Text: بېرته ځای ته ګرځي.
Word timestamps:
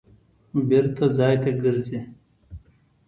بېرته 0.69 1.03
ځای 1.17 1.35
ته 1.43 1.49
ګرځي. 1.63 1.99